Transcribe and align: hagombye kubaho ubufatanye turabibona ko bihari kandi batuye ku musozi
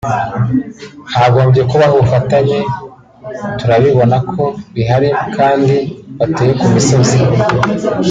hagombye 1.15 1.61
kubaho 1.69 1.93
ubufatanye 1.97 2.59
turabibona 3.59 4.17
ko 4.31 4.43
bihari 4.75 5.09
kandi 5.35 5.75
batuye 6.17 6.51
ku 6.59 6.65
musozi 6.73 7.17